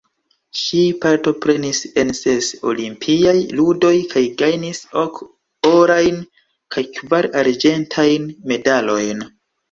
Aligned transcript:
Ŝi 0.59 0.79
partoprenis 1.01 1.81
en 2.03 2.07
ses 2.19 2.47
Olimpiaj 2.71 3.35
Ludoj 3.59 3.91
kaj 4.13 4.23
gajnis 4.39 4.79
ok 5.01 5.19
orajn 5.73 6.17
kaj 6.77 6.83
kvar 6.97 7.29
arĝentajn 7.43 8.27
medalojn. 8.53 9.23